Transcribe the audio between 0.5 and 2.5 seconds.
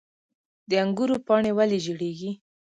د انګورو پاڼې ولې ژیړیږي؟